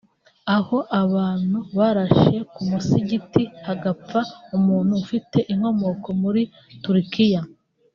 aho 0.55 0.77
abantu 1.03 1.57
barashe 1.77 2.37
ku 2.53 2.61
musigiti 2.69 3.43
hagapfa 3.67 4.19
umuntu 4.57 4.91
ufite 5.01 5.37
inkomoko 5.53 6.07
muri 6.21 6.43
Turukiya 6.83 7.41